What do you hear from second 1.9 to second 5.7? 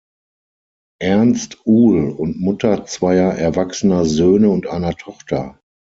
und Mutter zweier erwachsener Söhne und einer Tochter.